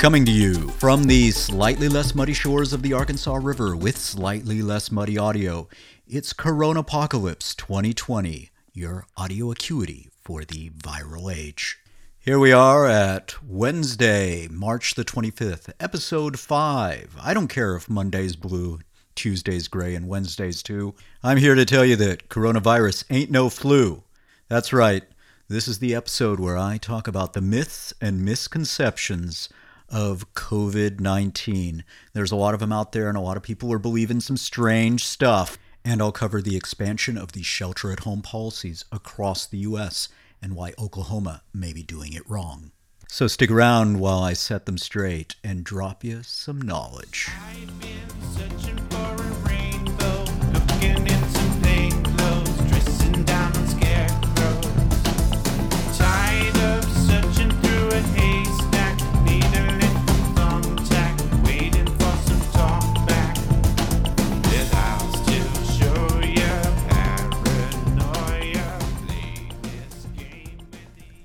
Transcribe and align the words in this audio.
Coming 0.00 0.24
to 0.24 0.32
you 0.32 0.54
from 0.54 1.04
the 1.04 1.30
slightly 1.30 1.86
less 1.86 2.14
muddy 2.14 2.32
shores 2.32 2.72
of 2.72 2.80
the 2.80 2.94
Arkansas 2.94 3.34
River 3.34 3.76
with 3.76 3.98
slightly 3.98 4.62
less 4.62 4.90
muddy 4.90 5.18
audio, 5.18 5.68
it's 6.08 6.32
Corona 6.32 6.80
Apocalypse 6.80 7.54
2020, 7.54 8.48
your 8.72 9.04
audio 9.18 9.50
acuity 9.50 10.08
for 10.22 10.42
the 10.46 10.70
viral 10.70 11.30
age. 11.30 11.78
Here 12.18 12.38
we 12.38 12.50
are 12.50 12.86
at 12.86 13.34
Wednesday, 13.46 14.48
March 14.48 14.94
the 14.94 15.04
25th, 15.04 15.70
episode 15.78 16.38
5. 16.38 17.16
I 17.20 17.34
don't 17.34 17.48
care 17.48 17.76
if 17.76 17.90
Monday's 17.90 18.36
blue, 18.36 18.78
Tuesday's 19.14 19.68
gray, 19.68 19.94
and 19.94 20.08
Wednesday's 20.08 20.62
too. 20.62 20.94
I'm 21.22 21.36
here 21.36 21.54
to 21.54 21.66
tell 21.66 21.84
you 21.84 21.96
that 21.96 22.30
coronavirus 22.30 23.04
ain't 23.10 23.30
no 23.30 23.50
flu. 23.50 24.04
That's 24.48 24.72
right. 24.72 25.02
This 25.48 25.68
is 25.68 25.78
the 25.78 25.94
episode 25.94 26.40
where 26.40 26.56
I 26.56 26.78
talk 26.78 27.06
about 27.06 27.34
the 27.34 27.42
myths 27.42 27.92
and 28.00 28.24
misconceptions 28.24 29.50
of 29.90 30.32
COVID 30.34 31.00
19. 31.00 31.84
There's 32.12 32.32
a 32.32 32.36
lot 32.36 32.54
of 32.54 32.60
them 32.60 32.72
out 32.72 32.92
there, 32.92 33.08
and 33.08 33.16
a 33.16 33.20
lot 33.20 33.36
of 33.36 33.42
people 33.42 33.72
are 33.72 33.78
believing 33.78 34.20
some 34.20 34.36
strange 34.36 35.04
stuff. 35.04 35.58
And 35.84 36.02
I'll 36.02 36.12
cover 36.12 36.42
the 36.42 36.56
expansion 36.56 37.16
of 37.16 37.32
the 37.32 37.42
shelter 37.42 37.90
at 37.90 38.00
home 38.00 38.20
policies 38.20 38.84
across 38.92 39.46
the 39.46 39.58
U.S. 39.58 40.08
and 40.42 40.54
why 40.54 40.74
Oklahoma 40.78 41.42
may 41.54 41.72
be 41.72 41.82
doing 41.82 42.12
it 42.12 42.28
wrong. 42.28 42.72
So 43.08 43.26
stick 43.26 43.50
around 43.50 43.98
while 43.98 44.20
I 44.20 44.34
set 44.34 44.66
them 44.66 44.78
straight 44.78 45.34
and 45.42 45.64
drop 45.64 46.04
you 46.04 46.22
some 46.22 46.62
knowledge. 46.62 47.28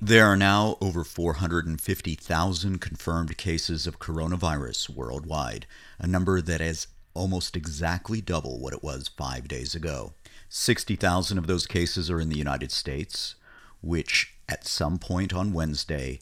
There 0.06 0.28
are 0.28 0.38
now 0.38 0.78
over 0.81 1.03
450,000 1.03 2.80
confirmed 2.80 3.38
cases 3.38 3.88
of 3.88 3.98
coronavirus 3.98 4.92
worldwide, 4.92 5.66
a 5.98 6.06
number 6.06 6.42
that 6.42 6.61
is 6.61 6.86
almost 7.16 7.56
exactly 7.56 8.22
double 8.22 8.59
what 8.59 8.73
it 8.73 8.83
was 8.83 9.08
five 9.08 9.48
days 9.48 9.73
ago. 9.73 10.14
60,000 10.48 11.39
of 11.39 11.48
those 11.48 11.66
cases 11.66 12.11
are 12.11 12.20
in 12.20 12.30
the 12.30 12.38
United 12.38 12.72
States, 12.72 13.33
which 13.81 14.36
at 14.48 14.67
some 14.67 15.00
point 15.00 15.33
on 15.33 15.53
Wednesday 15.53 16.20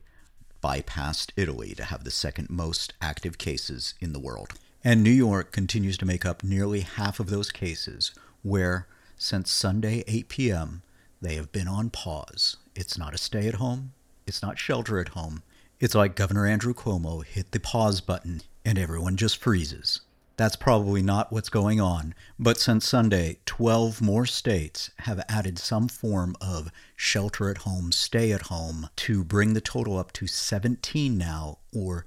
bypassed 0.63 1.31
Italy 1.35 1.75
to 1.75 1.83
have 1.83 2.05
the 2.05 2.09
second 2.09 2.49
most 2.49 2.93
active 3.01 3.37
cases 3.37 3.95
in 3.99 4.13
the 4.13 4.17
world. 4.17 4.53
And 4.81 5.03
New 5.03 5.11
York 5.11 5.51
continues 5.51 5.97
to 5.97 6.05
make 6.05 6.25
up 6.25 6.41
nearly 6.41 6.79
half 6.79 7.19
of 7.19 7.29
those 7.29 7.51
cases, 7.51 8.13
where 8.43 8.87
since 9.17 9.51
Sunday 9.51 10.05
8 10.07 10.29
p.m., 10.29 10.83
they 11.21 11.35
have 11.35 11.51
been 11.51 11.67
on 11.67 11.89
pause. 11.89 12.55
It's 12.75 12.97
not 12.97 13.13
a 13.13 13.17
stay 13.17 13.47
at 13.47 13.55
home, 13.55 13.93
it's 14.25 14.41
not 14.41 14.57
shelter 14.57 14.99
at 14.99 15.09
home. 15.09 15.43
It's 15.79 15.95
like 15.95 16.15
Governor 16.15 16.47
Andrew 16.47 16.73
Cuomo 16.73 17.25
hit 17.25 17.51
the 17.51 17.59
pause 17.59 18.01
button 18.01 18.41
and 18.65 18.79
everyone 18.79 19.17
just 19.17 19.37
freezes. 19.37 20.01
That's 20.35 20.55
probably 20.55 21.03
not 21.03 21.31
what's 21.31 21.49
going 21.49 21.79
on, 21.79 22.15
but 22.39 22.57
since 22.57 22.87
Sunday, 22.87 23.37
12 23.45 24.01
more 24.01 24.25
states 24.25 24.89
have 24.99 25.23
added 25.29 25.59
some 25.59 25.87
form 25.87 26.35
of 26.41 26.71
shelter 26.95 27.51
at 27.51 27.59
home, 27.59 27.91
stay 27.91 28.31
at 28.31 28.43
home 28.43 28.89
to 28.95 29.23
bring 29.23 29.53
the 29.53 29.61
total 29.61 29.99
up 29.99 30.11
to 30.13 30.25
17 30.25 31.15
now, 31.15 31.59
or 31.71 32.05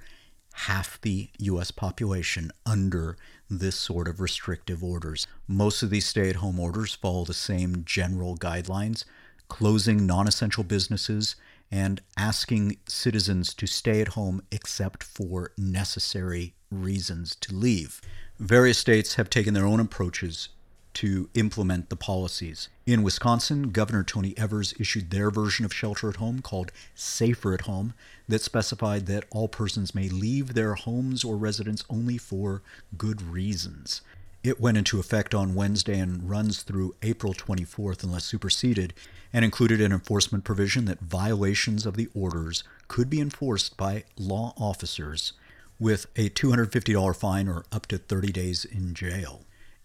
half 0.55 1.01
the 1.03 1.29
U.S. 1.39 1.71
population 1.71 2.51
under 2.65 3.17
this 3.49 3.77
sort 3.77 4.09
of 4.09 4.21
restrictive 4.21 4.83
orders. 4.83 5.29
Most 5.47 5.85
of 5.85 5.91
these 5.91 6.07
stay 6.07 6.29
at 6.29 6.37
home 6.37 6.59
orders 6.59 6.95
follow 6.95 7.25
the 7.25 7.35
same 7.35 7.85
general 7.85 8.37
guidelines, 8.37 9.05
closing 9.49 10.07
non 10.07 10.27
essential 10.27 10.65
businesses 10.65 11.37
and 11.71 12.01
asking 12.17 12.77
citizens 12.87 13.53
to 13.55 13.67
stay 13.67 14.01
at 14.01 14.09
home 14.09 14.43
except 14.51 15.03
for 15.03 15.53
necessary 15.59 16.55
reasons 16.71 17.35
to 17.37 17.55
leave. 17.55 18.01
Various 18.39 18.79
states 18.79 19.15
have 19.15 19.31
taken 19.31 19.55
their 19.55 19.67
own 19.67 19.81
approaches 19.81 20.51
to 20.97 21.29
implement 21.35 21.91
the 21.91 21.97
policies. 21.97 22.71
In 22.87 23.03
Wisconsin, 23.03 23.71
Governor 23.71 24.03
Tony 24.03 24.33
Evers 24.39 24.73
issued 24.81 25.11
their 25.11 25.31
version 25.31 25.67
of 25.67 25.75
shelter 25.75 26.09
at 26.09 26.17
home 26.17 26.41
called 26.41 26.73
Safer 26.95 27.53
at 27.53 27.63
Home 27.63 27.93
that 28.29 28.41
specified 28.41 29.05
that 29.05 29.25
all 29.31 29.47
persons 29.47 29.95
may 29.95 30.09
leave 30.09 30.55
their 30.55 30.75
homes 30.75 31.23
or 31.23 31.37
residence 31.37 31.85
only 31.91 32.17
for 32.17 32.63
good 32.97 33.21
reasons. 33.21 34.01
It 34.47 34.61
went 34.61 34.79
into 34.79 35.01
effect 35.01 35.35
on 35.35 35.57
Wednesday 35.57 35.99
and 35.99 36.31
runs 36.31 36.63
through 36.63 36.95
April 37.03 37.35
24th 37.35 38.05
unless 38.05 38.27
superseded, 38.27 38.95
and 39.33 39.45
included 39.45 39.81
an 39.81 39.91
enforcement 39.91 40.45
provision 40.45 40.85
that 40.85 41.01
violations 41.01 41.85
of 41.85 41.97
the 41.97 42.09
orders 42.15 42.63
could 42.87 43.11
be 43.11 43.21
enforced 43.21 43.77
by 43.77 44.05
law 44.17 44.55
officers 44.57 45.33
with 45.81 46.07
a 46.15 46.31
$250 46.31 47.17
fine 47.17 47.49
or 47.49 47.65
up 47.73 47.87
to 47.87 47.99
30 47.99 48.31
days 48.31 48.65
in 48.65 48.95
jail. 48.95 49.43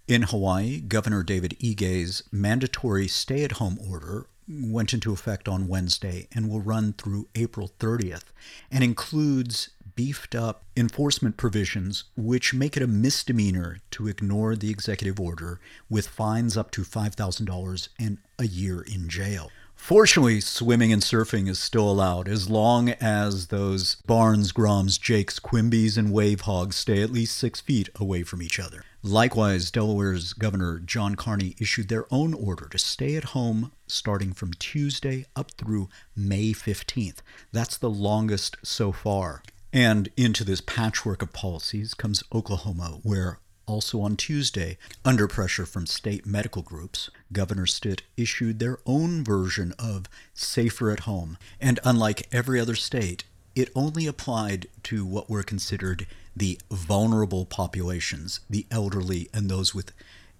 In 0.07 0.21
Hawaii, 0.21 0.79
Governor 0.79 1.23
David 1.23 1.57
Ige's 1.59 2.21
mandatory 2.31 3.07
stay 3.07 3.43
at 3.43 3.53
home 3.53 3.79
order 3.89 4.27
went 4.47 4.93
into 4.93 5.11
effect 5.11 5.47
on 5.47 5.67
Wednesday 5.69 6.27
and 6.35 6.47
will 6.47 6.61
run 6.61 6.93
through 6.93 7.27
April 7.33 7.71
30th 7.79 8.25
and 8.69 8.83
includes 8.83 9.71
beefed 10.01 10.33
up 10.33 10.63
enforcement 10.75 11.37
provisions 11.37 12.05
which 12.17 12.55
make 12.55 12.75
it 12.75 12.81
a 12.81 12.87
misdemeanor 12.87 13.77
to 13.91 14.07
ignore 14.07 14.55
the 14.55 14.71
executive 14.71 15.19
order 15.19 15.59
with 15.91 16.07
fines 16.07 16.57
up 16.57 16.71
to 16.71 16.81
$5,000 16.81 17.89
and 17.99 18.17
a 18.39 18.47
year 18.47 18.81
in 18.81 19.07
jail. 19.07 19.51
Fortunately, 19.75 20.41
swimming 20.41 20.91
and 20.91 21.03
surfing 21.03 21.47
is 21.47 21.59
still 21.59 21.87
allowed 21.87 22.27
as 22.27 22.49
long 22.49 22.89
as 22.89 23.47
those 23.47 23.97
Barnes, 24.07 24.51
Groms, 24.51 24.99
Jakes, 24.99 25.37
Quimby's, 25.37 25.97
and 25.97 26.11
Wave 26.11 26.41
Hogs 26.41 26.77
stay 26.77 27.03
at 27.03 27.11
least 27.11 27.37
six 27.37 27.61
feet 27.61 27.89
away 27.99 28.23
from 28.23 28.41
each 28.41 28.59
other. 28.59 28.83
Likewise, 29.03 29.69
Delaware's 29.69 30.33
Governor 30.33 30.79
John 30.79 31.13
Carney 31.13 31.55
issued 31.59 31.89
their 31.89 32.05
own 32.11 32.33
order 32.33 32.67
to 32.69 32.79
stay 32.79 33.15
at 33.15 33.35
home 33.35 33.71
starting 33.87 34.33
from 34.33 34.53
Tuesday 34.53 35.25
up 35.35 35.51
through 35.51 35.89
May 36.15 36.53
15th. 36.53 37.17
That's 37.51 37.77
the 37.77 37.89
longest 37.89 38.57
so 38.63 38.91
far. 38.91 39.43
And 39.73 40.09
into 40.17 40.43
this 40.43 40.61
patchwork 40.61 41.21
of 41.21 41.31
policies 41.31 41.93
comes 41.93 42.23
Oklahoma, 42.33 42.99
where 43.03 43.39
also 43.65 44.01
on 44.01 44.17
Tuesday, 44.17 44.77
under 45.05 45.27
pressure 45.27 45.65
from 45.65 45.85
state 45.85 46.25
medical 46.25 46.61
groups, 46.61 47.09
Governor 47.31 47.65
Stitt 47.65 48.01
issued 48.17 48.59
their 48.59 48.79
own 48.85 49.23
version 49.23 49.73
of 49.79 50.07
Safer 50.33 50.91
at 50.91 51.01
Home. 51.01 51.37
And 51.59 51.79
unlike 51.85 52.27
every 52.33 52.59
other 52.59 52.75
state, 52.75 53.23
it 53.55 53.69
only 53.75 54.07
applied 54.07 54.67
to 54.83 55.05
what 55.05 55.29
were 55.29 55.43
considered 55.43 56.05
the 56.35 56.59
vulnerable 56.69 57.45
populations, 57.45 58.41
the 58.49 58.65
elderly 58.71 59.29
and 59.33 59.49
those 59.49 59.73
with 59.73 59.93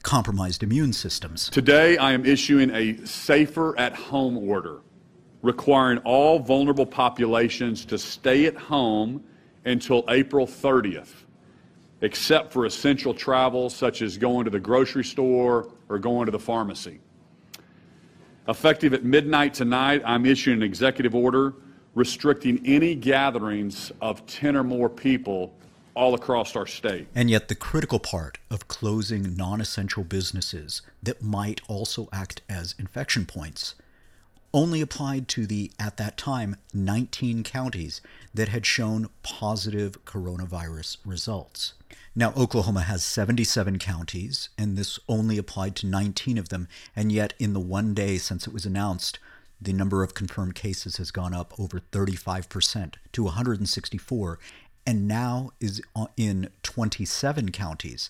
compromised 0.03 0.63
immune 0.63 0.93
systems. 0.93 1.49
Today, 1.49 1.97
I 1.97 2.11
am 2.13 2.25
issuing 2.25 2.71
a 2.71 3.05
Safer 3.05 3.77
at 3.79 3.93
Home 3.95 4.37
order 4.37 4.79
requiring 5.41 5.97
all 5.99 6.39
vulnerable 6.39 6.85
populations 6.85 7.85
to 7.85 7.97
stay 7.97 8.45
at 8.45 8.55
home 8.55 9.23
until 9.65 10.03
April 10.07 10.45
30th 10.45 11.23
except 12.01 12.51
for 12.51 12.65
essential 12.65 13.13
travel 13.13 13.69
such 13.69 14.01
as 14.01 14.17
going 14.17 14.45
to 14.45 14.51
the 14.51 14.59
grocery 14.59 15.03
store 15.03 15.71
or 15.87 15.99
going 15.99 16.25
to 16.25 16.31
the 16.31 16.39
pharmacy. 16.39 16.99
Effective 18.47 18.93
at 18.93 19.03
midnight 19.03 19.53
tonight, 19.53 20.01
I'm 20.03 20.25
issuing 20.25 20.57
an 20.57 20.63
executive 20.63 21.15
order 21.15 21.53
restricting 21.93 22.61
any 22.65 22.95
gatherings 22.95 23.91
of 24.01 24.25
10 24.25 24.55
or 24.55 24.63
more 24.63 24.89
people 24.89 25.53
all 25.93 26.15
across 26.15 26.55
our 26.55 26.65
state. 26.65 27.07
And 27.13 27.29
yet, 27.29 27.49
the 27.49 27.55
critical 27.55 27.99
part 27.99 28.39
of 28.49 28.67
closing 28.67 29.35
non 29.35 29.61
essential 29.61 30.03
businesses 30.03 30.81
that 31.03 31.21
might 31.21 31.61
also 31.67 32.07
act 32.11 32.41
as 32.49 32.73
infection 32.79 33.25
points 33.25 33.75
only 34.53 34.81
applied 34.81 35.27
to 35.29 35.45
the, 35.45 35.71
at 35.79 35.97
that 35.97 36.17
time, 36.17 36.55
19 36.73 37.43
counties 37.43 38.01
that 38.33 38.49
had 38.49 38.65
shown 38.65 39.09
positive 39.23 40.03
coronavirus 40.05 40.97
results. 41.05 41.73
Now, 42.15 42.33
Oklahoma 42.35 42.81
has 42.81 43.03
77 43.03 43.79
counties, 43.79 44.49
and 44.57 44.77
this 44.77 44.99
only 45.07 45.37
applied 45.37 45.75
to 45.77 45.87
19 45.87 46.37
of 46.37 46.49
them, 46.49 46.67
and 46.95 47.11
yet 47.11 47.33
in 47.39 47.53
the 47.53 47.59
one 47.59 47.93
day 47.93 48.17
since 48.17 48.47
it 48.47 48.53
was 48.53 48.65
announced, 48.65 49.19
the 49.61 49.73
number 49.73 50.03
of 50.03 50.13
confirmed 50.13 50.55
cases 50.55 50.97
has 50.97 51.11
gone 51.11 51.33
up 51.33 51.53
over 51.59 51.79
35% 51.79 52.95
to 53.13 53.23
164, 53.23 54.39
and 54.85 55.07
now 55.07 55.51
is 55.59 55.81
in 56.17 56.49
27 56.63 57.51
counties. 57.51 58.09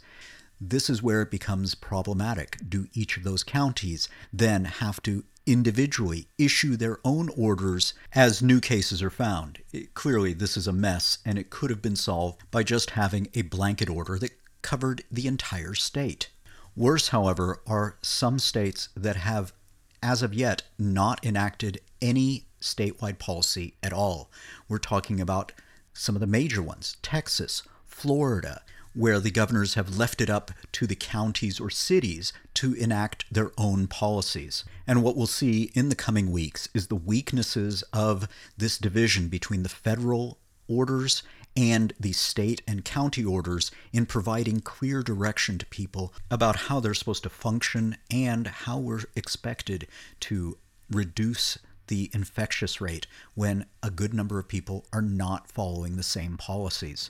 This 0.60 0.90
is 0.90 1.04
where 1.04 1.22
it 1.22 1.32
becomes 1.32 1.76
problematic. 1.76 2.58
Do 2.68 2.88
each 2.94 3.18
of 3.18 3.24
those 3.24 3.44
counties 3.44 4.08
then 4.32 4.66
have 4.66 5.02
to 5.04 5.24
individually 5.46 6.28
issue 6.38 6.76
their 6.76 7.00
own 7.04 7.30
orders 7.38 7.94
as 8.14 8.42
new 8.42 8.60
cases 8.60 9.02
are 9.02 9.10
found. 9.10 9.60
It, 9.72 9.94
clearly, 9.94 10.34
this 10.34 10.56
is 10.56 10.68
a 10.68 10.74
mess, 10.74 11.18
and 11.26 11.38
it 11.40 11.50
could 11.50 11.70
have 11.70 11.82
been 11.82 11.96
solved 11.96 12.42
by 12.52 12.64
just 12.64 12.92
having 12.92 13.28
a 13.34 13.42
blanket 13.44 13.90
order 13.90 14.18
that 14.20 14.38
covered 14.62 15.04
the 15.12 15.28
entire 15.28 15.74
state. 15.74 16.30
Worse, 16.76 17.10
however, 17.10 17.62
are 17.68 17.98
some 18.02 18.40
states 18.40 18.90
that 18.96 19.18
have, 19.18 19.54
as 20.02 20.22
of 20.22 20.34
yet, 20.34 20.64
not 20.78 21.26
enacted 21.26 21.82
any 22.02 22.46
statewide 22.62 23.20
policy 23.20 23.76
at 23.84 23.94
all. 23.94 24.30
We're 24.70 24.78
talking 24.78 25.20
about 25.20 25.52
some 25.94 26.16
of 26.16 26.22
the 26.22 26.28
major 26.28 26.62
ones 26.62 26.96
Texas, 27.02 27.64
Florida, 27.86 28.62
where 28.94 29.20
the 29.20 29.32
governors 29.32 29.76
have 29.76 29.98
left 29.98 30.22
it 30.22 30.30
up 30.30 30.52
to 30.74 30.86
the 30.86 30.96
counties 30.96 31.60
or 31.60 31.70
cities 31.70 32.34
to 32.54 32.74
enact 32.74 33.26
their 33.32 33.52
own 33.58 33.88
policies. 33.88 34.66
And 34.86 35.04
what 35.04 35.16
we'll 35.16 35.28
see 35.28 35.72
in 35.74 35.90
the 35.90 35.96
coming 35.96 36.32
weeks 36.32 36.68
is 36.74 36.88
the 36.88 36.96
weaknesses 36.96 37.84
of 37.94 38.28
this 38.58 38.78
division 38.78 39.28
between 39.28 39.64
the 39.64 39.70
federal 39.70 40.38
orders 40.68 41.24
and 41.56 41.94
the 42.00 42.14
state 42.14 42.62
and 42.68 42.86
county 42.86 43.26
orders 43.26 43.72
in 43.92 44.06
providing 44.06 44.62
clear 44.62 45.04
direction 45.04 45.58
to 45.58 45.66
people 45.66 46.14
about 46.30 46.56
how 46.56 46.80
they're 46.80 46.94
supposed 46.94 47.24
to 47.24 47.30
function 47.30 47.98
and 48.10 48.48
how 48.48 48.78
we're 48.78 49.02
expected 49.16 49.88
to 50.20 50.58
reduce 50.90 51.58
the 51.88 52.10
infectious 52.14 52.80
rate 52.80 53.06
when 53.36 53.66
a 53.84 53.90
good 53.90 54.14
number 54.14 54.40
of 54.40 54.48
people 54.48 54.86
are 54.94 55.02
not 55.02 55.52
following 55.52 55.98
the 55.98 56.04
same 56.04 56.38
policies. 56.38 57.10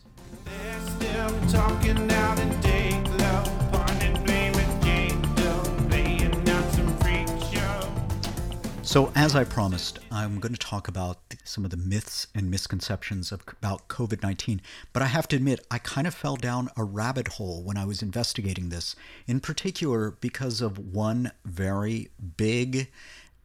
So, 8.91 9.09
as 9.15 9.37
I 9.37 9.45
promised, 9.45 9.99
I'm 10.11 10.41
going 10.41 10.51
to 10.51 10.59
talk 10.59 10.89
about 10.89 11.19
some 11.45 11.63
of 11.63 11.71
the 11.71 11.77
myths 11.77 12.27
and 12.35 12.51
misconceptions 12.51 13.31
of, 13.31 13.41
about 13.47 13.87
COVID 13.87 14.21
19. 14.21 14.61
But 14.91 15.01
I 15.01 15.05
have 15.05 15.29
to 15.29 15.37
admit, 15.37 15.65
I 15.71 15.77
kind 15.77 16.07
of 16.07 16.13
fell 16.13 16.35
down 16.35 16.67
a 16.75 16.83
rabbit 16.83 17.29
hole 17.29 17.63
when 17.63 17.77
I 17.77 17.85
was 17.85 18.01
investigating 18.01 18.67
this, 18.67 18.97
in 19.27 19.39
particular 19.39 20.11
because 20.19 20.59
of 20.59 20.77
one 20.77 21.31
very 21.45 22.09
big, 22.35 22.91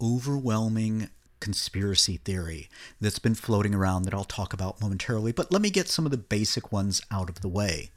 overwhelming 0.01 1.11
conspiracy 1.47 2.17
theory 2.17 2.69
that's 3.01 3.21
been 3.21 3.37
floating 3.37 3.73
around 3.73 4.03
that 4.03 4.13
I'll 4.13 4.25
talk 4.25 4.53
about 4.53 4.81
momentarily, 4.81 5.31
but 5.31 5.53
let 5.53 5.63
me 5.63 5.71
get 5.71 5.89
some 5.89 6.05
of 6.05 6.11
the 6.11 6.17
basic 6.17 6.73
ones 6.73 7.01
out 7.13 7.29
of 7.29 7.41
the 7.41 7.49
way. 7.49 7.91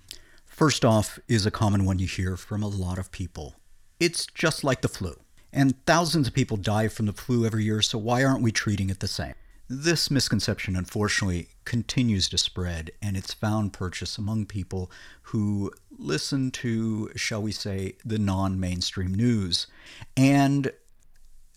First 0.46 0.86
off, 0.86 1.18
is 1.28 1.48
a 1.48 1.52
common 1.52 1.84
one 1.84 1.98
you 1.98 2.06
hear 2.06 2.38
from 2.38 2.62
a 2.62 2.68
lot 2.68 3.00
of 3.00 3.12
people 3.12 3.56
it's 4.00 4.28
just 4.28 4.64
like 4.64 4.82
the 4.82 4.88
flu. 4.88 5.20
And 5.52 5.84
thousands 5.88 6.28
of 6.28 6.34
people 6.36 6.58
die 6.58 6.90
from 6.90 7.08
the 7.08 7.14
flu 7.14 7.44
every 7.44 7.64
year, 7.64 7.82
so 7.82 7.98
why 7.98 8.24
aren't 8.24 8.44
we 8.44 8.52
treating 8.52 8.92
it 8.92 9.00
the 9.00 9.08
same? 9.08 9.34
This 9.68 10.12
misconception, 10.12 10.76
unfortunately, 10.76 11.50
continues 11.66 12.30
to 12.30 12.38
spread, 12.38 12.92
and 13.02 13.18
it's 13.18 13.34
found 13.34 13.74
purchase 13.74 14.20
among 14.20 14.46
people 14.46 14.92
who 15.24 15.72
listen 15.98 16.52
to, 16.52 17.12
shall 17.16 17.42
we 17.42 17.52
say, 17.52 17.96
the 18.06 18.20
non 18.20 18.60
mainstream 18.60 19.14
news. 19.14 19.68
And 20.16 20.72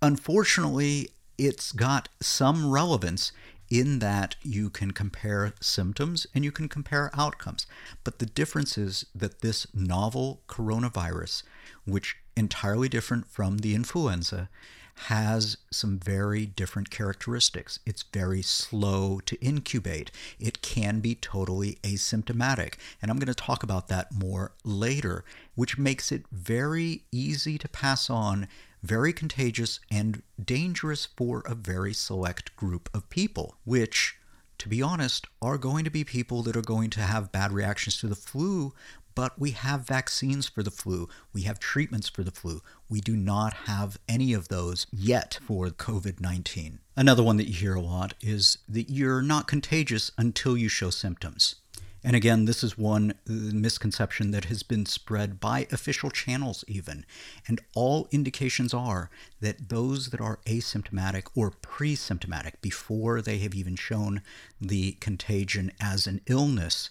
unfortunately, 0.00 1.10
it's 1.46 1.72
got 1.72 2.08
some 2.20 2.70
relevance 2.70 3.32
in 3.70 4.00
that 4.00 4.36
you 4.42 4.68
can 4.68 4.90
compare 4.90 5.54
symptoms 5.60 6.26
and 6.34 6.44
you 6.44 6.52
can 6.52 6.68
compare 6.68 7.10
outcomes. 7.14 7.66
But 8.04 8.18
the 8.18 8.26
difference 8.26 8.76
is 8.76 9.06
that 9.14 9.40
this 9.40 9.66
novel 9.74 10.42
coronavirus, 10.46 11.42
which 11.86 12.16
entirely 12.36 12.88
different 12.88 13.26
from 13.28 13.58
the 13.58 13.74
influenza, 13.74 14.50
has 14.94 15.56
some 15.70 15.98
very 15.98 16.46
different 16.46 16.90
characteristics. 16.90 17.78
It's 17.86 18.02
very 18.02 18.42
slow 18.42 19.20
to 19.26 19.40
incubate. 19.40 20.10
It 20.38 20.62
can 20.62 21.00
be 21.00 21.14
totally 21.14 21.78
asymptomatic. 21.82 22.74
And 23.00 23.10
I'm 23.10 23.18
going 23.18 23.26
to 23.26 23.34
talk 23.34 23.62
about 23.62 23.88
that 23.88 24.12
more 24.12 24.52
later, 24.64 25.24
which 25.54 25.78
makes 25.78 26.12
it 26.12 26.24
very 26.30 27.02
easy 27.10 27.58
to 27.58 27.68
pass 27.68 28.08
on 28.10 28.48
very 28.82 29.12
contagious 29.12 29.80
and 29.90 30.22
dangerous 30.42 31.06
for 31.16 31.42
a 31.46 31.54
very 31.54 31.94
select 31.94 32.54
group 32.56 32.88
of 32.92 33.08
people, 33.10 33.56
which, 33.64 34.16
to 34.58 34.68
be 34.68 34.82
honest, 34.82 35.26
are 35.40 35.58
going 35.58 35.84
to 35.84 35.90
be 35.90 36.04
people 36.04 36.42
that 36.42 36.56
are 36.56 36.62
going 36.62 36.90
to 36.90 37.00
have 37.00 37.32
bad 37.32 37.52
reactions 37.52 37.96
to 37.98 38.08
the 38.08 38.16
flu, 38.16 38.72
but 39.14 39.38
we 39.38 39.50
have 39.52 39.86
vaccines 39.86 40.48
for 40.48 40.62
the 40.62 40.70
flu. 40.70 41.08
We 41.32 41.42
have 41.42 41.58
treatments 41.58 42.08
for 42.08 42.22
the 42.22 42.30
flu. 42.30 42.60
We 42.88 43.00
do 43.00 43.16
not 43.16 43.54
have 43.66 43.98
any 44.08 44.32
of 44.32 44.48
those 44.48 44.86
yet 44.92 45.38
for 45.46 45.68
COVID 45.68 46.20
19. 46.20 46.80
Another 46.96 47.22
one 47.22 47.36
that 47.36 47.48
you 47.48 47.54
hear 47.54 47.74
a 47.74 47.80
lot 47.80 48.14
is 48.20 48.58
that 48.68 48.90
you're 48.90 49.22
not 49.22 49.46
contagious 49.48 50.10
until 50.18 50.56
you 50.56 50.68
show 50.68 50.90
symptoms. 50.90 51.56
And 52.04 52.16
again, 52.16 52.46
this 52.46 52.64
is 52.64 52.76
one 52.76 53.12
uh, 53.12 53.14
misconception 53.26 54.32
that 54.32 54.46
has 54.46 54.62
been 54.64 54.86
spread 54.86 55.38
by 55.38 55.68
official 55.70 56.10
channels, 56.10 56.64
even. 56.66 57.06
And 57.46 57.60
all 57.74 58.08
indications 58.10 58.74
are 58.74 59.08
that 59.40 59.68
those 59.68 60.10
that 60.10 60.20
are 60.20 60.40
asymptomatic 60.46 61.28
or 61.36 61.50
pre 61.50 61.94
symptomatic, 61.94 62.60
before 62.60 63.22
they 63.22 63.38
have 63.38 63.54
even 63.54 63.76
shown 63.76 64.22
the 64.60 64.92
contagion 64.92 65.70
as 65.80 66.08
an 66.08 66.20
illness, 66.26 66.90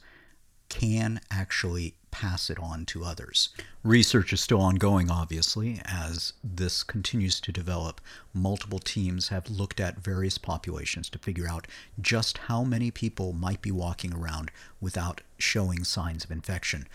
can 0.70 1.20
actually 1.30 1.96
pass 2.12 2.50
it 2.50 2.60
on 2.60 2.86
to 2.86 3.04
others. 3.04 3.50
Research 3.84 4.34
is 4.34 4.42
still 4.42 4.62
ongoing, 4.62 5.10
obviously, 5.10 5.82
as 5.86 6.34
this 6.44 6.84
continues 6.84 7.40
to 7.42 7.52
develop. 7.52 8.00
Multiple 8.34 8.80
teams 8.80 9.30
have 9.30 9.50
looked 9.50 9.80
at 9.80 10.00
various 10.00 10.38
populations 10.38 11.10
to 11.10 11.18
figure 11.18 11.48
out 11.48 11.68
just 12.00 12.38
how 12.38 12.64
many 12.64 12.92
people 12.92 13.34
might 13.34 13.62
be 13.62 13.72
walking 13.72 14.14
around 14.14 14.52
without 14.80 15.22
showing 15.38 15.84
signs 15.84 16.24
of 16.24 16.32
infection. 16.32 16.88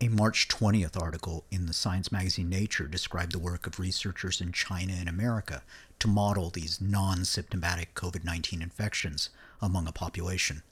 A 0.00 0.08
March 0.08 0.48
20th 0.48 1.00
article 1.00 1.44
in 1.52 1.66
the 1.66 1.72
science 1.72 2.10
magazine 2.10 2.48
Nature 2.48 2.88
described 2.88 3.30
the 3.30 3.38
work 3.38 3.68
of 3.68 3.78
researchers 3.78 4.40
in 4.40 4.50
China 4.50 4.94
and 4.98 5.08
America 5.08 5.62
to 6.00 6.08
model 6.08 6.50
these 6.50 6.80
non 6.80 7.24
symptomatic 7.24 7.94
COVID 7.94 8.24
19 8.24 8.62
infections 8.62 9.30
among 9.60 9.86
a 9.86 9.92
population. 9.92 10.64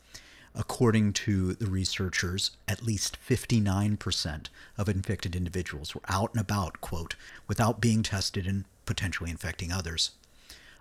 According 0.55 1.13
to 1.13 1.55
the 1.55 1.67
researchers, 1.67 2.51
at 2.67 2.83
least 2.83 3.19
59% 3.27 4.47
of 4.77 4.89
infected 4.89 5.37
individuals 5.37 5.95
were 5.95 6.01
out 6.09 6.33
and 6.33 6.41
about, 6.41 6.81
quote, 6.81 7.15
without 7.47 7.81
being 7.81 8.03
tested 8.03 8.47
and 8.47 8.65
potentially 8.85 9.31
infecting 9.31 9.71
others. 9.71 10.11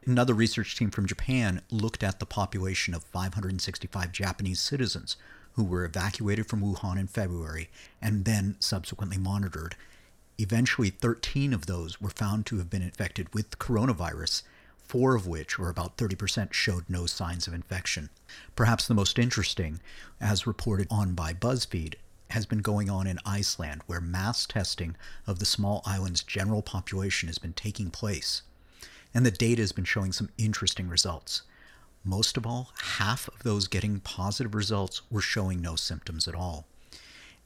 Another 0.06 0.34
research 0.34 0.76
team 0.76 0.90
from 0.90 1.06
Japan 1.06 1.62
looked 1.70 2.04
at 2.04 2.20
the 2.20 2.26
population 2.26 2.96
of 2.96 3.04
565 3.04 4.12
Japanese 4.12 4.60
citizens 4.60 5.18
who 5.54 5.64
were 5.64 5.86
evacuated 5.86 6.48
from 6.48 6.62
Wuhan 6.62 6.98
in 6.98 7.08
February 7.08 7.70
and 8.02 8.26
then 8.26 8.56
subsequently 8.60 9.18
monitored. 9.18 9.76
Eventually, 10.40 10.90
13 10.90 11.54
of 11.54 11.66
those 11.66 12.02
were 12.02 12.10
found 12.10 12.46
to 12.48 12.58
have 12.58 12.70
been 12.70 12.82
infected 12.82 13.34
with 13.34 13.60
coronavirus 13.60 14.42
four 14.90 15.14
of 15.14 15.28
which, 15.28 15.60
or 15.60 15.70
about 15.70 15.98
30%, 15.98 16.52
showed 16.52 16.84
no 16.90 17.06
signs 17.06 17.46
of 17.46 17.54
infection. 17.54 18.10
Perhaps 18.56 18.88
the 18.88 18.96
most 18.96 19.20
interesting, 19.20 19.80
as 20.20 20.48
reported 20.48 20.88
on 20.90 21.14
by 21.14 21.32
BuzzFeed, 21.32 21.94
has 22.32 22.48
been 22.48 22.64
going 22.64 22.90
on 22.90 23.06
in 23.06 23.20
Iceland, 23.24 23.84
where 23.86 24.02
mass 24.02 24.48
testing 24.48 24.96
of 25.28 25.38
the 25.38 25.46
small 25.46 25.84
island's 25.86 26.24
general 26.24 26.64
population 26.64 27.28
has 27.28 27.38
been 27.38 27.54
taking 27.54 27.92
place. 27.92 28.42
And 29.14 29.24
the 29.24 29.32
data 29.32 29.62
has 29.62 29.72
been 29.72 29.86
showing 29.86 30.12
some 30.12 30.32
interesting 30.40 30.90
results. 30.90 31.44
Most 32.04 32.36
of 32.36 32.48
all, 32.48 32.72
half 32.98 33.28
of 33.28 33.44
those 33.44 33.68
getting 33.68 34.00
positive 34.00 34.56
results 34.56 35.04
were 35.12 35.22
showing 35.22 35.62
no 35.62 35.76
symptoms 35.76 36.28
at 36.28 36.34
all. 36.34 36.66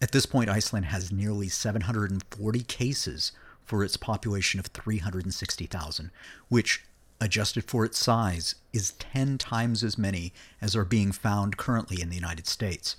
At 0.02 0.14
this 0.14 0.26
point, 0.26 0.50
Iceland 0.50 0.86
has 0.86 1.12
nearly 1.12 1.50
740 1.50 2.62
cases 2.64 3.34
for 3.66 3.84
its 3.84 3.98
population 3.98 4.62
of 4.62 4.68
360,000, 4.68 6.10
which 6.48 6.84
adjusted 7.20 7.64
for 7.66 7.86
its 7.86 7.98
size, 7.98 8.56
is 8.72 8.92
10 8.94 9.38
times 9.38 9.84
as 9.84 9.98
many 9.98 10.34
as 10.62 10.76
are 10.76 10.86
being 10.86 11.12
found 11.12 11.58
currently 11.58 12.02
in 12.02 12.10
the 12.10 12.16
United 12.16 12.48
States. 12.48 12.98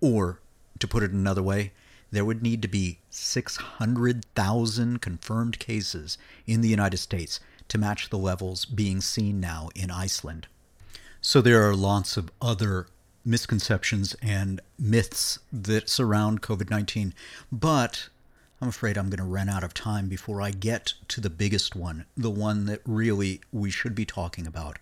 Or, 0.00 0.40
to 0.78 0.86
put 0.86 1.02
it 1.02 1.12
another 1.12 1.42
way, 1.42 1.72
there 2.10 2.24
would 2.24 2.42
need 2.42 2.62
to 2.62 2.68
be 2.68 2.98
600,000 3.10 5.00
confirmed 5.00 5.58
cases 5.58 6.18
in 6.46 6.60
the 6.60 6.68
United 6.68 6.98
States 6.98 7.40
to 7.68 7.78
match 7.78 8.10
the 8.10 8.18
levels 8.18 8.64
being 8.64 9.00
seen 9.00 9.40
now 9.40 9.68
in 9.74 9.90
Iceland. 9.90 10.46
So 11.20 11.40
there 11.40 11.68
are 11.68 11.74
lots 11.74 12.16
of 12.16 12.30
other 12.40 12.86
misconceptions 13.24 14.14
and 14.22 14.60
myths 14.78 15.40
that 15.52 15.88
surround 15.88 16.42
COVID 16.42 16.70
19, 16.70 17.12
but 17.50 18.08
I'm 18.60 18.68
afraid 18.68 18.96
I'm 18.96 19.10
going 19.10 19.18
to 19.18 19.24
run 19.24 19.50
out 19.50 19.64
of 19.64 19.74
time 19.74 20.08
before 20.08 20.40
I 20.40 20.50
get 20.50 20.94
to 21.08 21.20
the 21.20 21.28
biggest 21.28 21.76
one, 21.76 22.06
the 22.16 22.30
one 22.30 22.64
that 22.66 22.80
really 22.86 23.40
we 23.52 23.70
should 23.70 23.94
be 23.94 24.06
talking 24.06 24.46
about 24.46 24.78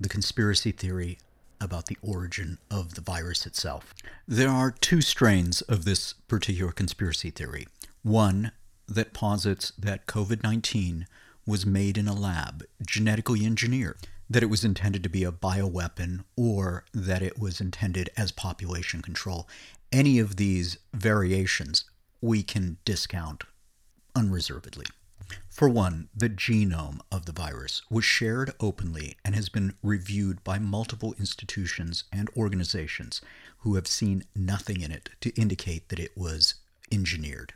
the 0.00 0.08
conspiracy 0.08 0.72
theory 0.72 1.18
about 1.60 1.86
the 1.86 1.96
origin 2.02 2.58
of 2.68 2.94
the 2.94 3.00
virus 3.00 3.46
itself. 3.46 3.94
There 4.26 4.48
are 4.48 4.72
two 4.72 5.00
strains 5.00 5.60
of 5.62 5.84
this 5.84 6.14
particular 6.26 6.72
conspiracy 6.72 7.30
theory. 7.30 7.68
One 8.02 8.50
that 8.88 9.12
posits 9.12 9.72
that 9.78 10.06
COVID 10.06 10.42
19 10.42 11.06
was 11.46 11.64
made 11.64 11.96
in 11.96 12.08
a 12.08 12.14
lab, 12.14 12.64
genetically 12.84 13.46
engineered, 13.46 13.98
that 14.28 14.42
it 14.42 14.50
was 14.50 14.64
intended 14.64 15.04
to 15.04 15.08
be 15.08 15.22
a 15.22 15.30
bioweapon, 15.30 16.24
or 16.36 16.84
that 16.92 17.22
it 17.22 17.38
was 17.38 17.60
intended 17.60 18.10
as 18.16 18.32
population 18.32 19.00
control. 19.00 19.48
Any 19.92 20.18
of 20.18 20.36
these 20.36 20.78
variations 20.92 21.84
we 22.22 22.42
can 22.42 22.78
discount 22.86 23.44
unreservedly. 24.14 24.86
For 25.48 25.68
one, 25.68 26.08
the 26.14 26.30
genome 26.30 27.00
of 27.10 27.26
the 27.26 27.32
virus 27.32 27.82
was 27.90 28.04
shared 28.04 28.52
openly 28.60 29.16
and 29.24 29.34
has 29.34 29.48
been 29.48 29.74
reviewed 29.82 30.42
by 30.44 30.58
multiple 30.58 31.14
institutions 31.18 32.04
and 32.12 32.30
organizations 32.36 33.20
who 33.58 33.74
have 33.74 33.86
seen 33.86 34.24
nothing 34.34 34.80
in 34.80 34.92
it 34.92 35.10
to 35.20 35.30
indicate 35.40 35.88
that 35.88 35.98
it 35.98 36.16
was 36.16 36.54
engineered. 36.90 37.54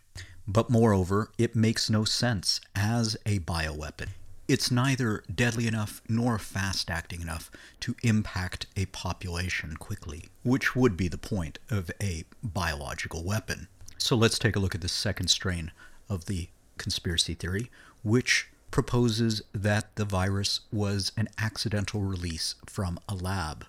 But 0.48 0.70
moreover, 0.70 1.30
it 1.38 1.56
makes 1.56 1.88
no 1.90 2.04
sense 2.04 2.60
as 2.74 3.16
a 3.24 3.40
bioweapon. 3.40 4.08
It's 4.48 4.70
neither 4.70 5.24
deadly 5.32 5.66
enough 5.66 6.02
nor 6.08 6.38
fast 6.38 6.90
acting 6.90 7.20
enough 7.20 7.50
to 7.80 7.96
impact 8.02 8.66
a 8.76 8.86
population 8.86 9.76
quickly, 9.76 10.26
which 10.44 10.76
would 10.76 10.96
be 10.96 11.08
the 11.08 11.18
point 11.18 11.58
of 11.68 11.90
a 12.00 12.24
biological 12.42 13.24
weapon. 13.24 13.68
So 13.98 14.16
let's 14.16 14.38
take 14.38 14.56
a 14.56 14.60
look 14.60 14.74
at 14.74 14.80
the 14.80 14.88
second 14.88 15.28
strain 15.28 15.72
of 16.08 16.26
the 16.26 16.48
conspiracy 16.78 17.34
theory, 17.34 17.70
which 18.02 18.48
proposes 18.70 19.42
that 19.54 19.94
the 19.96 20.04
virus 20.04 20.60
was 20.72 21.12
an 21.16 21.28
accidental 21.38 22.02
release 22.02 22.56
from 22.66 22.98
a 23.08 23.14
lab. 23.14 23.66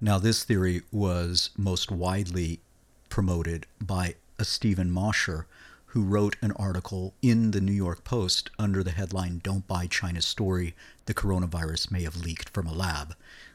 Now, 0.00 0.18
this 0.18 0.42
theory 0.42 0.82
was 0.90 1.50
most 1.56 1.90
widely 1.90 2.60
promoted 3.08 3.66
by 3.80 4.16
a 4.38 4.44
Steven 4.44 4.90
Mosher, 4.90 5.46
who 5.86 6.02
wrote 6.02 6.36
an 6.40 6.52
article 6.52 7.12
in 7.20 7.50
the 7.50 7.60
New 7.60 7.72
York 7.72 8.02
Post 8.02 8.50
under 8.58 8.82
the 8.82 8.90
headline 8.90 9.40
Don't 9.44 9.68
Buy 9.68 9.86
China's 9.86 10.24
Story 10.24 10.74
The 11.04 11.14
Coronavirus 11.14 11.90
May 11.90 12.02
Have 12.04 12.16
Leaked 12.16 12.48
from 12.48 12.66
a 12.66 12.72
Lab. 12.72 13.14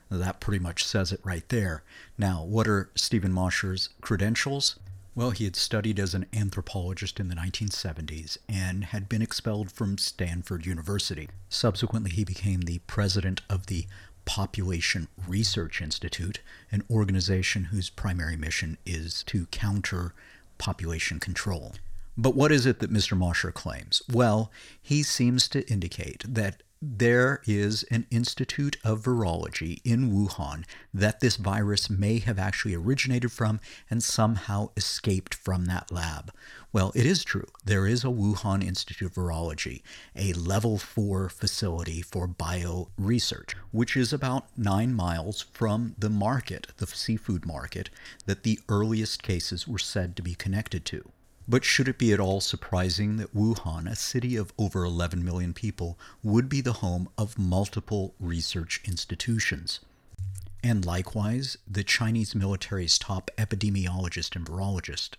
That 0.09 0.39
pretty 0.39 0.59
much 0.59 0.85
says 0.85 1.11
it 1.11 1.19
right 1.23 1.47
there. 1.49 1.83
Now, 2.17 2.43
what 2.43 2.67
are 2.67 2.89
Steven 2.95 3.33
Mosher's 3.33 3.89
credentials? 3.99 4.77
Well, 5.17 5.31
he 5.31 5.45
had 5.45 5.55
studied 5.55 5.99
as 5.99 6.13
an 6.13 6.27
anthropologist 6.31 7.19
in 7.19 7.27
the 7.27 7.33
1970s 7.33 8.37
and 8.47 8.83
had 8.83 9.09
been 9.09 9.23
expelled 9.23 9.71
from 9.71 9.97
Stanford 9.97 10.67
University. 10.67 11.27
Subsequently, 11.49 12.11
he 12.11 12.23
became 12.23 12.61
the 12.61 12.81
president 12.85 13.41
of 13.49 13.65
the 13.65 13.87
Population 14.25 15.07
Research 15.27 15.81
Institute, 15.81 16.41
an 16.71 16.83
organization 16.87 17.65
whose 17.65 17.89
primary 17.89 18.37
mission 18.37 18.77
is 18.85 19.23
to 19.23 19.47
counter 19.47 20.13
population 20.59 21.19
control. 21.19 21.73
But 22.15 22.35
what 22.35 22.51
is 22.51 22.67
it 22.67 22.77
that 22.77 22.93
Mr. 22.93 23.17
Mosher 23.17 23.51
claims? 23.51 24.03
Well, 24.13 24.51
he 24.79 25.01
seems 25.01 25.47
to 25.47 25.67
indicate 25.67 26.25
that 26.27 26.61
there 26.81 27.41
is 27.45 27.83
an 27.83 28.05
institute 28.11 28.77
of 28.83 29.03
virology 29.03 29.79
in 29.83 30.11
Wuhan 30.11 30.63
that 30.93 31.19
this 31.19 31.35
virus 31.37 31.89
may 31.89 32.19
have 32.19 32.37
actually 32.37 32.75
originated 32.75 33.31
from 33.31 33.59
and 33.89 34.03
somehow 34.03 34.69
escaped 34.77 35.33
from 35.33 35.65
that 35.65 35.91
lab. 35.91 36.31
Well, 36.71 36.91
it 36.93 37.05
is 37.05 37.23
true. 37.23 37.47
There 37.65 37.87
is 37.87 38.03
a 38.03 38.07
Wuhan 38.07 38.63
Institute 38.63 39.09
of 39.09 39.15
Virology, 39.15 39.81
a 40.15 40.33
level 40.33 40.77
four 40.77 41.29
facility 41.29 42.01
for 42.01 42.27
bio 42.27 42.89
research, 42.97 43.55
which 43.71 43.97
is 43.97 44.13
about 44.13 44.47
nine 44.57 44.93
miles 44.93 45.41
from 45.53 45.95
the 45.97 46.09
market, 46.09 46.67
the 46.77 46.87
seafood 46.87 47.45
market, 47.45 47.89
that 48.25 48.43
the 48.43 48.59
earliest 48.69 49.23
cases 49.23 49.67
were 49.67 49.79
said 49.79 50.15
to 50.15 50.21
be 50.21 50.35
connected 50.35 50.85
to. 50.85 51.11
But 51.47 51.63
should 51.63 51.87
it 51.87 51.97
be 51.97 52.11
at 52.11 52.19
all 52.19 52.41
surprising 52.41 53.15
that 53.17 53.33
Wuhan, 53.33 53.89
a 53.89 53.95
city 53.95 54.35
of 54.35 54.51
over 54.57 54.83
11 54.83 55.23
million 55.23 55.53
people, 55.53 55.97
would 56.21 56.49
be 56.49 56.59
the 56.59 56.73
home 56.73 57.07
of 57.17 57.39
multiple 57.39 58.15
research 58.19 58.81
institutions? 58.83 59.79
And 60.61 60.83
likewise, 60.83 61.57
the 61.65 61.85
Chinese 61.85 62.35
military's 62.35 62.97
top 62.97 63.31
epidemiologist 63.37 64.35
and 64.35 64.45
virologist, 64.45 65.11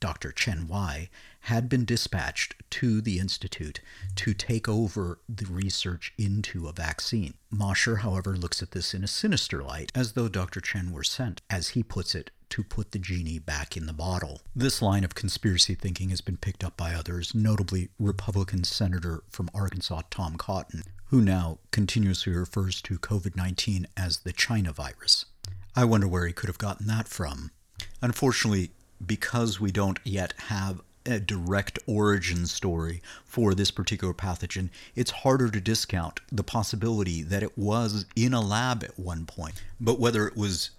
Dr. 0.00 0.32
Chen 0.32 0.68
Wei, 0.68 1.08
had 1.40 1.70
been 1.70 1.86
dispatched 1.86 2.56
to 2.70 3.00
the 3.00 3.18
institute 3.18 3.80
to 4.16 4.34
take 4.34 4.68
over 4.68 5.20
the 5.28 5.46
research 5.46 6.12
into 6.18 6.68
a 6.68 6.72
vaccine. 6.72 7.34
Mosher, 7.50 7.96
however, 7.96 8.36
looks 8.36 8.62
at 8.62 8.72
this 8.72 8.92
in 8.92 9.02
a 9.02 9.08
sinister 9.08 9.62
light, 9.62 9.90
as 9.94 10.12
though 10.12 10.28
Dr. 10.28 10.60
Chen 10.60 10.92
were 10.92 11.04
sent, 11.04 11.40
as 11.48 11.70
he 11.70 11.82
puts 11.82 12.14
it, 12.14 12.30
to 12.50 12.62
put 12.62 12.92
the 12.92 12.98
genie 12.98 13.38
back 13.38 13.76
in 13.76 13.86
the 13.86 13.92
bottle. 13.92 14.42
This 14.54 14.82
line 14.82 15.04
of 15.04 15.14
conspiracy 15.14 15.74
thinking 15.74 16.10
has 16.10 16.20
been 16.20 16.36
picked 16.36 16.62
up 16.62 16.76
by 16.76 16.94
others, 16.94 17.34
notably 17.34 17.88
Republican 17.98 18.64
Senator 18.64 19.22
from 19.30 19.50
Arkansas 19.54 20.02
Tom 20.10 20.36
Cotton, 20.36 20.82
who 21.06 21.20
now 21.20 21.58
continuously 21.70 22.32
refers 22.32 22.82
to 22.82 22.98
COVID 22.98 23.36
19 23.36 23.86
as 23.96 24.18
the 24.18 24.32
China 24.32 24.72
virus. 24.72 25.24
I 25.74 25.84
wonder 25.84 26.08
where 26.08 26.26
he 26.26 26.32
could 26.32 26.48
have 26.48 26.58
gotten 26.58 26.86
that 26.88 27.08
from. 27.08 27.52
Unfortunately, 28.02 28.70
because 29.04 29.60
we 29.60 29.70
don't 29.70 29.98
yet 30.04 30.34
have 30.48 30.80
a 31.06 31.18
direct 31.18 31.78
origin 31.86 32.46
story 32.46 33.02
for 33.24 33.54
this 33.54 33.70
particular 33.70 34.12
pathogen, 34.12 34.68
it's 34.94 35.10
harder 35.10 35.50
to 35.50 35.60
discount 35.60 36.20
the 36.30 36.44
possibility 36.44 37.22
that 37.22 37.42
it 37.42 37.56
was 37.56 38.04
in 38.14 38.34
a 38.34 38.40
lab 38.40 38.84
at 38.84 38.98
one 38.98 39.24
point. 39.26 39.62
But 39.80 39.98
whether 39.98 40.26
it 40.26 40.36
was 40.36 40.70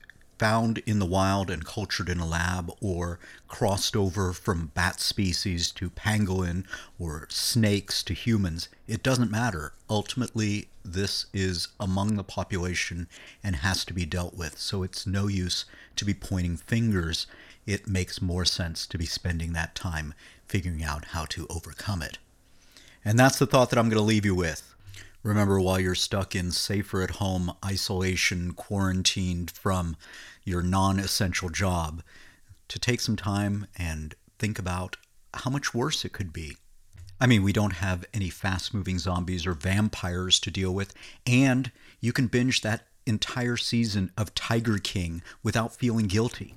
found 0.41 0.79
in 0.87 0.97
the 0.97 1.05
wild 1.05 1.51
and 1.51 1.63
cultured 1.63 2.09
in 2.09 2.19
a 2.19 2.25
lab 2.25 2.71
or 2.81 3.19
crossed 3.47 3.95
over 3.95 4.33
from 4.33 4.71
bat 4.73 4.99
species 4.99 5.69
to 5.69 5.87
pangolin 5.91 6.65
or 6.97 7.27
snakes 7.29 8.01
to 8.01 8.11
humans, 8.15 8.67
it 8.87 9.03
doesn't 9.03 9.29
matter. 9.29 9.73
Ultimately, 9.87 10.67
this 10.83 11.27
is 11.31 11.67
among 11.79 12.15
the 12.15 12.23
population 12.23 13.07
and 13.43 13.57
has 13.57 13.85
to 13.85 13.93
be 13.93 14.03
dealt 14.03 14.33
with. 14.33 14.57
So 14.57 14.81
it's 14.81 15.05
no 15.05 15.27
use 15.27 15.65
to 15.95 16.05
be 16.05 16.15
pointing 16.15 16.57
fingers. 16.57 17.27
It 17.67 17.87
makes 17.87 18.19
more 18.19 18.43
sense 18.43 18.87
to 18.87 18.97
be 18.97 19.05
spending 19.05 19.53
that 19.53 19.75
time 19.75 20.15
figuring 20.47 20.83
out 20.83 21.09
how 21.09 21.25
to 21.25 21.45
overcome 21.51 22.01
it. 22.01 22.17
And 23.05 23.19
that's 23.19 23.37
the 23.37 23.45
thought 23.45 23.69
that 23.69 23.77
I'm 23.77 23.89
going 23.89 24.01
to 24.01 24.01
leave 24.01 24.25
you 24.25 24.33
with. 24.33 24.73
Remember, 25.23 25.59
while 25.59 25.79
you're 25.79 25.93
stuck 25.93 26.35
in 26.35 26.51
safer 26.51 27.03
at 27.03 27.11
home 27.11 27.53
isolation, 27.63 28.53
quarantined 28.53 29.51
from 29.51 29.95
your 30.43 30.63
non 30.63 30.99
essential 30.99 31.49
job, 31.49 32.01
to 32.67 32.79
take 32.79 33.01
some 33.01 33.15
time 33.15 33.67
and 33.77 34.15
think 34.39 34.57
about 34.57 34.97
how 35.33 35.51
much 35.51 35.73
worse 35.73 36.03
it 36.03 36.13
could 36.13 36.33
be. 36.33 36.57
I 37.19 37.27
mean, 37.27 37.43
we 37.43 37.53
don't 37.53 37.73
have 37.73 38.03
any 38.15 38.29
fast 38.29 38.73
moving 38.73 38.97
zombies 38.97 39.45
or 39.45 39.53
vampires 39.53 40.39
to 40.39 40.49
deal 40.49 40.73
with, 40.73 40.93
and 41.27 41.71
you 41.99 42.13
can 42.13 42.25
binge 42.25 42.61
that 42.61 42.87
entire 43.05 43.57
season 43.57 44.11
of 44.17 44.33
Tiger 44.33 44.79
King 44.79 45.21
without 45.43 45.75
feeling 45.75 46.07
guilty. 46.07 46.55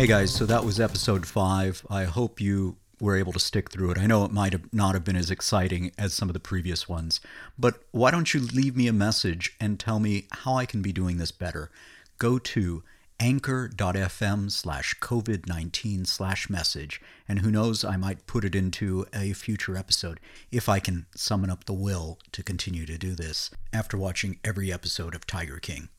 Hey 0.00 0.06
guys, 0.06 0.32
so 0.32 0.46
that 0.46 0.64
was 0.64 0.80
episode 0.80 1.26
five. 1.26 1.84
I 1.90 2.04
hope 2.04 2.40
you 2.40 2.78
were 3.02 3.18
able 3.18 3.34
to 3.34 3.38
stick 3.38 3.70
through 3.70 3.90
it. 3.90 3.98
I 3.98 4.06
know 4.06 4.24
it 4.24 4.32
might 4.32 4.54
have 4.54 4.72
not 4.72 4.94
have 4.94 5.04
been 5.04 5.14
as 5.14 5.30
exciting 5.30 5.92
as 5.98 6.14
some 6.14 6.30
of 6.30 6.32
the 6.32 6.40
previous 6.40 6.88
ones, 6.88 7.20
but 7.58 7.82
why 7.90 8.10
don't 8.10 8.32
you 8.32 8.40
leave 8.40 8.74
me 8.74 8.86
a 8.86 8.94
message 8.94 9.54
and 9.60 9.78
tell 9.78 10.00
me 10.00 10.26
how 10.32 10.54
I 10.54 10.64
can 10.64 10.80
be 10.80 10.90
doing 10.90 11.18
this 11.18 11.32
better? 11.32 11.70
Go 12.16 12.38
to 12.38 12.82
anchor.fm 13.20 14.50
slash 14.50 14.94
COVID 15.00 15.46
19 15.46 16.06
slash 16.06 16.48
message, 16.48 17.02
and 17.28 17.40
who 17.40 17.50
knows, 17.50 17.84
I 17.84 17.98
might 17.98 18.26
put 18.26 18.46
it 18.46 18.54
into 18.54 19.04
a 19.12 19.34
future 19.34 19.76
episode 19.76 20.18
if 20.50 20.66
I 20.66 20.80
can 20.80 21.04
summon 21.14 21.50
up 21.50 21.64
the 21.64 21.74
will 21.74 22.18
to 22.32 22.42
continue 22.42 22.86
to 22.86 22.96
do 22.96 23.14
this 23.14 23.50
after 23.70 23.98
watching 23.98 24.40
every 24.46 24.72
episode 24.72 25.14
of 25.14 25.26
Tiger 25.26 25.58
King. 25.58 25.90